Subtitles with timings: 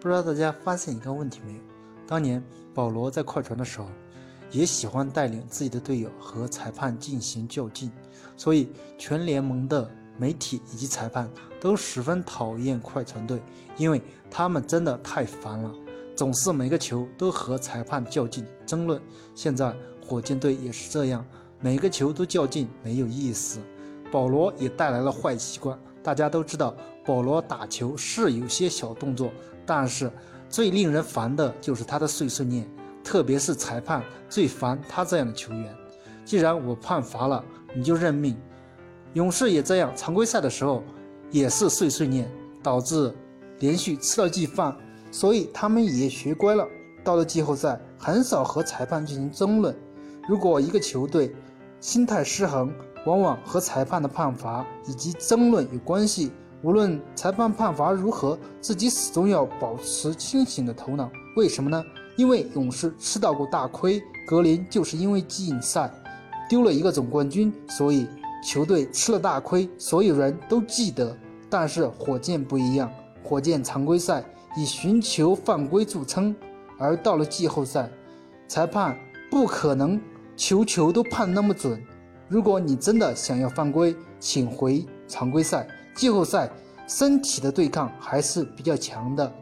[0.00, 1.58] 不知道大家发现一个问题没有？
[2.06, 3.86] 当年保罗在快船的时候，
[4.52, 7.90] 也喜欢带领自己的队友和裁判进行较劲，
[8.36, 11.28] 所以全联盟的媒体以及裁判
[11.60, 13.42] 都十分讨厌快船队，
[13.76, 14.00] 因为
[14.30, 15.74] 他们真的太烦了，
[16.16, 19.00] 总是每个球都和裁判较劲争论。
[19.34, 19.74] 现在
[20.06, 21.26] 火箭队也是这样，
[21.60, 23.58] 每个球都较劲，没有意思。
[24.12, 25.78] 保罗也带来了坏习惯。
[26.02, 26.74] 大家都知道，
[27.08, 29.30] 保罗打球是有些小动作，
[29.64, 30.12] 但是
[30.50, 32.68] 最令人烦的就是他的碎碎念，
[33.02, 35.74] 特别是裁判最烦他这样的球员。
[36.22, 37.42] 既然我判罚了，
[37.74, 38.36] 你就认命。
[39.14, 40.84] 勇士也这样，常规赛的时候
[41.30, 42.30] 也是碎碎念，
[42.62, 43.10] 导致
[43.60, 44.76] 连续吃了记饭，
[45.10, 46.68] 所以他们也学乖了。
[47.02, 49.74] 到了季后赛，很少和裁判进行争论。
[50.28, 51.34] 如果一个球队
[51.80, 52.70] 心态失衡，
[53.06, 56.32] 往往和裁判的判罚以及争论有关系。
[56.62, 61.08] 无论裁判判罚如何，自己始终要保持清醒的头脑。
[61.36, 61.82] 为什么呢？
[62.16, 65.88] 因为勇士吃到过大亏，格林就是因为禁赛
[66.48, 68.08] 丢了一个总冠军，所以
[68.44, 71.16] 球队吃了大亏，所有人都记得。
[71.48, 72.90] 但是火箭不一样，
[73.22, 74.24] 火箭常规赛
[74.56, 76.34] 以寻求犯规著称，
[76.76, 77.88] 而到了季后赛，
[78.48, 78.98] 裁判
[79.30, 80.00] 不可能
[80.36, 81.80] 球球都判那么准。
[82.26, 85.66] 如果你真的想要犯规，请回常规赛、
[85.98, 86.48] 季后赛，
[86.86, 89.32] 身体的对抗还是比较强的。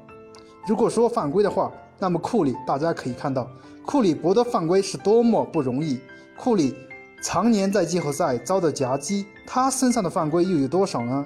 [0.66, 3.46] 如果说犯规的话，那么库里大家可以看到，
[3.84, 6.00] 库里博得犯规是多么不容易。
[6.34, 6.74] 库里
[7.22, 11.22] 常年在季后赛遭到夹击，他身上的犯规又有多少呢？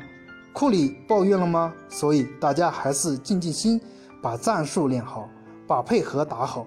[0.53, 1.73] 库里抱怨了吗？
[1.89, 3.81] 所以大家还是静静心，
[4.21, 5.29] 把战术练好，
[5.65, 6.67] 把配合打好。